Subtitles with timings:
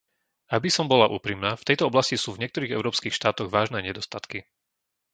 [0.55, 4.39] Aby som bola úprimná, v tejto oblasti sú v niektorých európskych štátoch vážne nedostatky.